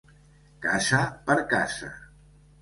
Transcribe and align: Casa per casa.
Casa 0.63 1.01
per 1.27 1.37
casa. 1.53 1.93